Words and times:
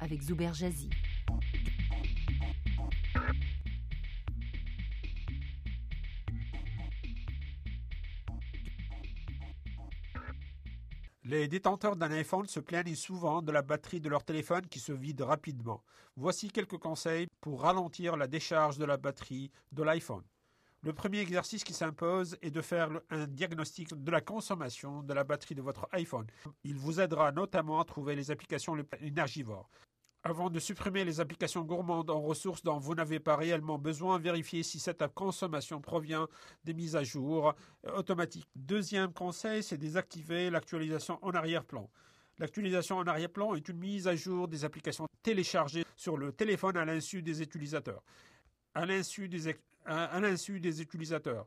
Avec 0.00 0.22
Zuber 0.22 0.54
Jazzy. 0.54 0.88
Les 11.24 11.48
détenteurs 11.48 11.96
d'un 11.96 12.10
iPhone 12.12 12.46
se 12.46 12.60
plaignent 12.60 12.94
souvent 12.94 13.42
de 13.42 13.52
la 13.52 13.60
batterie 13.60 14.00
de 14.00 14.08
leur 14.08 14.24
téléphone 14.24 14.66
qui 14.68 14.80
se 14.80 14.92
vide 14.92 15.20
rapidement. 15.20 15.82
Voici 16.16 16.48
quelques 16.48 16.78
conseils 16.78 17.26
pour 17.42 17.60
ralentir 17.60 18.16
la 18.16 18.28
décharge 18.28 18.78
de 18.78 18.86
la 18.86 18.96
batterie 18.96 19.50
de 19.70 19.82
l'iPhone. 19.82 20.24
Le 20.86 20.92
premier 20.92 21.18
exercice 21.18 21.64
qui 21.64 21.72
s'impose 21.72 22.38
est 22.42 22.52
de 22.52 22.60
faire 22.60 22.88
un 23.10 23.26
diagnostic 23.26 23.92
de 23.92 24.10
la 24.12 24.20
consommation 24.20 25.02
de 25.02 25.12
la 25.14 25.24
batterie 25.24 25.56
de 25.56 25.60
votre 25.60 25.88
iPhone. 25.90 26.28
Il 26.62 26.76
vous 26.76 27.00
aidera 27.00 27.32
notamment 27.32 27.80
à 27.80 27.84
trouver 27.84 28.14
les 28.14 28.30
applications 28.30 28.76
énergivores. 29.00 29.68
Avant 30.22 30.48
de 30.48 30.60
supprimer 30.60 31.04
les 31.04 31.18
applications 31.18 31.62
gourmandes 31.62 32.08
en 32.08 32.20
ressources 32.20 32.62
dont 32.62 32.78
vous 32.78 32.94
n'avez 32.94 33.18
pas 33.18 33.34
réellement 33.34 33.78
besoin, 33.78 34.20
vérifiez 34.20 34.62
si 34.62 34.78
cette 34.78 35.04
consommation 35.08 35.80
provient 35.80 36.28
des 36.62 36.72
mises 36.72 36.94
à 36.94 37.02
jour 37.02 37.56
automatiques. 37.96 38.46
Deuxième 38.54 39.12
conseil, 39.12 39.64
c'est 39.64 39.78
désactiver 39.78 40.50
l'actualisation 40.50 41.18
en 41.20 41.32
arrière-plan. 41.32 41.90
L'actualisation 42.38 42.98
en 42.98 43.08
arrière-plan 43.08 43.56
est 43.56 43.68
une 43.68 43.78
mise 43.78 44.06
à 44.06 44.14
jour 44.14 44.46
des 44.46 44.64
applications 44.64 45.08
téléchargées 45.24 45.84
sur 45.96 46.16
le 46.16 46.30
téléphone 46.30 46.76
à 46.76 46.84
l'insu 46.84 47.22
des 47.22 47.42
utilisateurs 47.42 48.04
à 48.76 48.84
l'insu 48.84 49.26
des, 49.28 49.56
à, 49.86 50.20
l'insu 50.20 50.60
des 50.60 50.82
utilisateurs. 50.82 51.46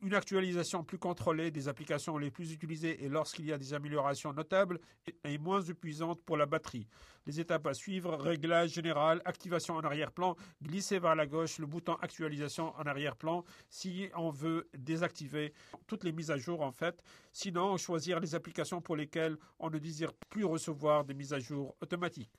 Une 0.00 0.14
actualisation 0.14 0.82
plus 0.82 0.96
contrôlée 0.96 1.50
des 1.50 1.68
applications 1.68 2.16
les 2.16 2.30
plus 2.30 2.52
utilisées 2.52 3.04
et 3.04 3.08
lorsqu'il 3.10 3.44
y 3.44 3.52
a 3.52 3.58
des 3.58 3.74
améliorations 3.74 4.32
notables 4.32 4.80
est 5.24 5.36
moins 5.36 5.60
épuisante 5.60 6.22
pour 6.24 6.38
la 6.38 6.46
batterie. 6.46 6.86
Les 7.26 7.38
étapes 7.38 7.66
à 7.66 7.74
suivre, 7.74 8.16
réglage 8.16 8.70
général, 8.70 9.20
activation 9.26 9.76
en 9.76 9.82
arrière-plan, 9.82 10.36
glisser 10.62 10.98
vers 10.98 11.14
la 11.14 11.26
gauche 11.26 11.58
le 11.58 11.66
bouton 11.66 11.96
actualisation 12.00 12.74
en 12.76 12.82
arrière-plan 12.82 13.44
si 13.68 14.08
on 14.16 14.30
veut 14.30 14.68
désactiver 14.76 15.52
toutes 15.86 16.04
les 16.04 16.12
mises 16.12 16.30
à 16.30 16.38
jour 16.38 16.62
en 16.62 16.72
fait. 16.72 17.02
Sinon, 17.32 17.76
choisir 17.76 18.20
les 18.20 18.34
applications 18.34 18.80
pour 18.80 18.96
lesquelles 18.96 19.36
on 19.58 19.68
ne 19.68 19.78
désire 19.78 20.14
plus 20.30 20.44
recevoir 20.44 21.04
des 21.04 21.14
mises 21.14 21.34
à 21.34 21.40
jour 21.40 21.76
automatiques. 21.82 22.32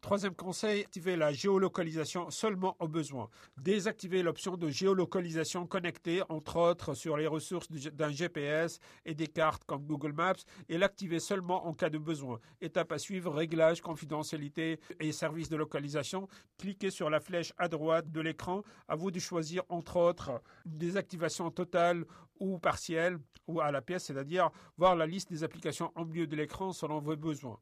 Troisième 0.00 0.34
conseil, 0.34 0.80
activer 0.80 1.14
la 1.14 1.30
géolocalisation 1.30 2.30
seulement 2.30 2.74
au 2.80 2.88
besoin. 2.88 3.28
Désactiver 3.58 4.22
l'option 4.22 4.56
de 4.56 4.70
géolocalisation 4.70 5.66
connectée, 5.66 6.22
entre 6.30 6.56
autres, 6.56 6.94
sur 6.94 7.18
les 7.18 7.26
ressources 7.26 7.70
d'un 7.70 8.10
GPS 8.10 8.80
et 9.04 9.14
des 9.14 9.26
cartes 9.26 9.64
comme 9.64 9.84
Google 9.84 10.14
Maps 10.14 10.42
et 10.70 10.78
l'activer 10.78 11.20
seulement 11.20 11.66
en 11.66 11.74
cas 11.74 11.90
de 11.90 11.98
besoin. 11.98 12.40
Étape 12.62 12.92
à 12.92 12.98
suivre, 12.98 13.34
réglage, 13.34 13.82
confidentialité 13.82 14.80
et 15.00 15.12
services 15.12 15.50
de 15.50 15.56
localisation. 15.56 16.28
Cliquez 16.56 16.90
sur 16.90 17.10
la 17.10 17.20
flèche 17.20 17.52
à 17.58 17.68
droite 17.68 18.10
de 18.10 18.22
l'écran. 18.22 18.62
À 18.88 18.96
vous 18.96 19.10
de 19.10 19.20
choisir, 19.20 19.64
entre 19.68 19.96
autres, 19.96 20.40
une 20.64 20.78
désactivation 20.78 21.50
totale 21.50 22.06
ou 22.38 22.58
partielle 22.58 23.18
ou 23.46 23.60
à 23.60 23.70
la 23.70 23.82
pièce, 23.82 24.04
c'est-à-dire 24.04 24.48
voir 24.78 24.96
la 24.96 25.06
liste 25.06 25.30
des 25.30 25.44
applications 25.44 25.92
en 25.94 26.06
milieu 26.06 26.26
de 26.26 26.36
l'écran 26.36 26.72
selon 26.72 27.00
vos 27.00 27.16
besoins. 27.16 27.58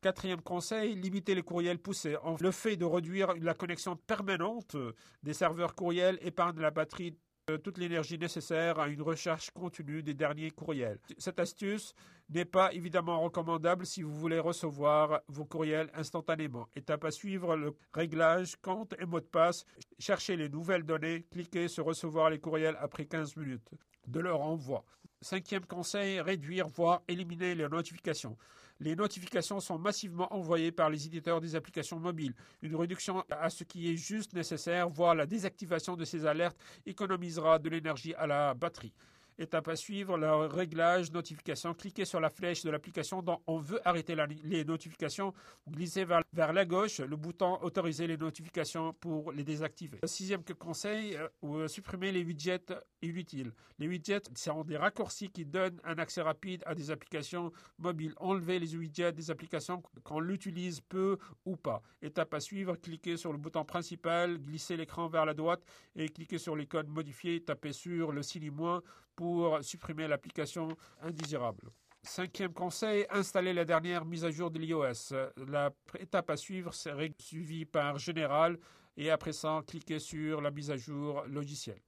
Quatrième 0.00 0.40
conseil, 0.42 0.94
limiter 0.94 1.34
les 1.34 1.42
courriels 1.42 1.80
poussés. 1.80 2.16
Le 2.38 2.50
fait 2.52 2.76
de 2.76 2.84
réduire 2.84 3.34
la 3.40 3.54
connexion 3.54 3.96
permanente 3.96 4.76
des 5.24 5.34
serveurs 5.34 5.74
courriels 5.74 6.20
épargne 6.22 6.60
la 6.60 6.70
batterie 6.70 7.16
toute 7.56 7.78
l'énergie 7.78 8.18
nécessaire 8.18 8.78
à 8.78 8.88
une 8.88 9.02
recherche 9.02 9.50
continue 9.50 10.04
des 10.04 10.14
derniers 10.14 10.52
courriels. 10.52 11.00
Cette 11.16 11.40
astuce 11.40 11.94
n'est 12.28 12.44
pas 12.44 12.72
évidemment 12.74 13.20
recommandable 13.20 13.86
si 13.86 14.02
vous 14.02 14.14
voulez 14.14 14.38
recevoir 14.38 15.22
vos 15.26 15.46
courriels 15.46 15.90
instantanément. 15.94 16.68
Étape 16.76 17.04
à 17.04 17.10
suivre, 17.10 17.56
le 17.56 17.74
réglage, 17.92 18.54
compte 18.62 18.94
et 19.00 19.06
mot 19.06 19.20
de 19.20 19.24
passe. 19.24 19.64
Cherchez 19.98 20.36
les 20.36 20.48
nouvelles 20.48 20.84
données, 20.84 21.26
cliquez 21.30 21.66
sur 21.66 21.86
recevoir 21.86 22.30
les 22.30 22.38
courriels 22.38 22.76
après 22.78 23.06
15 23.06 23.36
minutes 23.36 23.70
de 24.06 24.20
leur 24.20 24.42
envoi. 24.42 24.84
Cinquième 25.20 25.66
conseil, 25.66 26.20
réduire, 26.20 26.68
voire 26.68 27.02
éliminer 27.08 27.56
les 27.56 27.68
notifications. 27.68 28.36
Les 28.78 28.94
notifications 28.94 29.58
sont 29.58 29.76
massivement 29.76 30.32
envoyées 30.32 30.70
par 30.70 30.90
les 30.90 31.06
éditeurs 31.06 31.40
des 31.40 31.56
applications 31.56 31.98
mobiles. 31.98 32.34
Une 32.62 32.76
réduction 32.76 33.24
à 33.28 33.50
ce 33.50 33.64
qui 33.64 33.90
est 33.90 33.96
juste 33.96 34.32
nécessaire, 34.32 34.88
voire 34.88 35.16
la 35.16 35.26
désactivation 35.26 35.96
de 35.96 36.04
ces 36.04 36.24
alertes, 36.24 36.56
économisera 36.86 37.58
de 37.58 37.68
l'énergie 37.68 38.14
à 38.14 38.28
la 38.28 38.54
batterie. 38.54 38.92
Étape 39.40 39.68
à 39.68 39.76
suivre, 39.76 40.18
le 40.18 40.28
réglage, 40.46 41.12
notification. 41.12 41.72
Cliquez 41.72 42.04
sur 42.04 42.18
la 42.18 42.28
flèche 42.28 42.64
de 42.64 42.70
l'application 42.70 43.22
dont 43.22 43.40
on 43.46 43.58
veut 43.58 43.80
arrêter 43.86 44.16
les 44.42 44.64
notifications. 44.64 45.32
Glissez 45.70 46.04
vers, 46.04 46.22
la 46.52 46.64
gauche 46.64 46.98
le 46.98 47.14
bouton 47.14 47.56
autoriser 47.62 48.08
les 48.08 48.16
notifications 48.16 48.94
pour 48.94 49.30
les 49.30 49.44
désactiver. 49.44 49.98
Sixième 50.04 50.42
conseil, 50.58 51.16
euh, 51.44 51.68
supprimer 51.68 52.10
les 52.10 52.24
widgets 52.24 52.74
inutiles. 53.00 53.52
Les 53.78 53.86
widgets 53.86 54.22
sont 54.34 54.64
des 54.64 54.76
raccourcis 54.76 55.28
qui 55.30 55.44
donnent 55.44 55.80
un 55.84 55.98
accès 55.98 56.22
rapide 56.22 56.64
à 56.66 56.74
des 56.74 56.90
applications 56.90 57.52
mobiles. 57.78 58.14
Enlevez 58.16 58.58
les 58.58 58.74
widgets 58.74 59.12
des 59.12 59.30
applications 59.30 59.82
qu'on 60.02 60.18
l'utilise 60.18 60.80
peu 60.80 61.16
ou 61.44 61.56
pas. 61.56 61.80
Étape 62.02 62.34
à 62.34 62.40
suivre, 62.40 62.74
cliquez 62.74 63.16
sur 63.16 63.30
le 63.30 63.38
bouton 63.38 63.64
principal, 63.64 64.38
glissez 64.38 64.76
l'écran 64.76 65.06
vers 65.06 65.24
la 65.24 65.34
droite 65.34 65.62
et 65.94 66.08
cliquez 66.08 66.38
sur 66.38 66.56
l'icône 66.56 66.88
modifiée, 66.88 67.40
tapez 67.40 67.72
sur 67.72 68.10
le 68.10 68.22
signe 68.24 68.50
moins 68.50 68.82
pour 69.18 69.27
pour 69.28 69.62
supprimer 69.62 70.08
l'application 70.08 70.68
indésirable. 71.02 71.70
Cinquième 72.02 72.54
conseil, 72.54 73.04
installer 73.10 73.52
la 73.52 73.66
dernière 73.66 74.06
mise 74.06 74.24
à 74.24 74.30
jour 74.30 74.50
de 74.50 74.58
l'iOS. 74.58 75.14
La 75.48 75.70
étape 75.98 76.30
à 76.30 76.36
suivre 76.38 76.72
serait 76.72 77.12
suivie 77.18 77.66
par 77.66 77.98
Général 77.98 78.56
et 78.96 79.10
après 79.10 79.34
ça, 79.34 79.60
cliquez 79.66 79.98
sur 79.98 80.40
la 80.40 80.50
mise 80.50 80.70
à 80.70 80.78
jour 80.78 81.24
logicielle. 81.26 81.82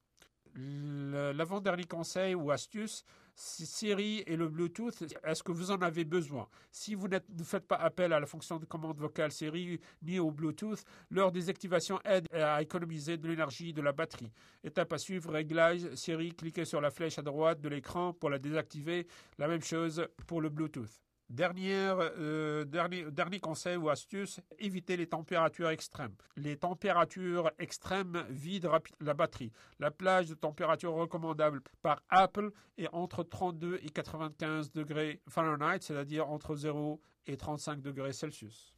L'avant-dernier 0.54 1.84
conseil 1.84 2.34
ou 2.34 2.50
astuce, 2.50 3.04
Siri 3.34 4.22
et 4.26 4.36
le 4.36 4.48
Bluetooth, 4.48 5.02
est-ce 5.24 5.42
que 5.42 5.52
vous 5.52 5.70
en 5.70 5.80
avez 5.80 6.04
besoin? 6.04 6.48
Si 6.70 6.94
vous 6.94 7.08
ne 7.08 7.18
faites 7.42 7.66
pas 7.66 7.76
appel 7.76 8.12
à 8.12 8.20
la 8.20 8.26
fonction 8.26 8.58
de 8.58 8.66
commande 8.66 8.98
vocale 8.98 9.32
Siri 9.32 9.80
ni 10.02 10.18
au 10.18 10.30
Bluetooth, 10.30 10.84
leur 11.10 11.32
désactivation 11.32 12.00
aide 12.04 12.26
à 12.32 12.60
économiser 12.60 13.16
de 13.16 13.28
l'énergie 13.28 13.72
de 13.72 13.80
la 13.80 13.92
batterie. 13.92 14.32
Étape 14.62 14.92
à 14.92 14.98
suivre, 14.98 15.32
réglage, 15.32 15.94
Siri, 15.94 16.34
cliquez 16.34 16.64
sur 16.64 16.80
la 16.80 16.90
flèche 16.90 17.18
à 17.18 17.22
droite 17.22 17.60
de 17.60 17.68
l'écran 17.68 18.12
pour 18.12 18.28
la 18.28 18.38
désactiver. 18.38 19.06
La 19.38 19.48
même 19.48 19.62
chose 19.62 20.06
pour 20.26 20.40
le 20.40 20.50
Bluetooth. 20.50 21.00
Euh, 21.38 22.64
dernier, 22.64 23.40
conseil 23.40 23.76
ou 23.76 23.88
astuce, 23.88 24.40
éviter 24.58 24.96
les 24.96 25.06
températures 25.06 25.70
extrêmes. 25.70 26.16
Les 26.36 26.56
températures 26.56 27.52
extrêmes 27.58 28.24
vident 28.28 28.80
la 29.00 29.14
batterie. 29.14 29.52
La 29.78 29.92
plage 29.92 30.28
de 30.28 30.34
température 30.34 30.92
recommandable 30.92 31.62
par 31.82 32.02
Apple 32.08 32.50
est 32.78 32.88
entre 32.92 33.22
32 33.22 33.78
et 33.82 33.90
95 33.90 34.72
degrés 34.72 35.20
Fahrenheit, 35.28 35.82
c'est-à-dire 35.82 36.28
entre 36.28 36.56
0 36.56 37.00
et 37.26 37.36
35 37.36 37.80
degrés 37.80 38.12
Celsius. 38.12 38.74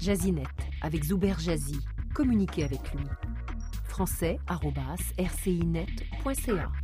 Jazinet 0.00 0.44
avec 0.82 1.04
Zuber 1.04 1.34
Jazzy. 1.38 1.78
Communiquez 2.14 2.64
avec 2.64 2.92
lui. 2.92 3.06
français.rcinet.ca 3.86 6.83